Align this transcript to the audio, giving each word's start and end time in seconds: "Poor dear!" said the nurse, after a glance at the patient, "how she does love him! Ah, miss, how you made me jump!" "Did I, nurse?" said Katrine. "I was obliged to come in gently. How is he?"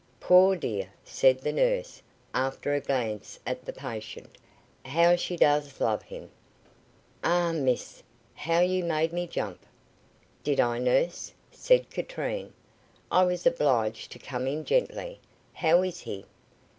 "Poor 0.19 0.55
dear!" 0.55 0.91
said 1.03 1.41
the 1.41 1.51
nurse, 1.53 2.01
after 2.33 2.73
a 2.73 2.79
glance 2.81 3.37
at 3.45 3.65
the 3.65 3.71
patient, 3.71 4.35
"how 4.83 5.15
she 5.15 5.37
does 5.37 5.79
love 5.79 6.01
him! 6.01 6.31
Ah, 7.23 7.51
miss, 7.51 8.01
how 8.33 8.61
you 8.61 8.83
made 8.83 9.13
me 9.13 9.27
jump!" 9.27 9.63
"Did 10.43 10.59
I, 10.59 10.79
nurse?" 10.79 11.33
said 11.51 11.91
Katrine. 11.91 12.51
"I 13.11 13.25
was 13.25 13.45
obliged 13.45 14.11
to 14.13 14.17
come 14.17 14.47
in 14.47 14.65
gently. 14.65 15.19
How 15.53 15.83
is 15.83 15.99
he?" 15.99 16.25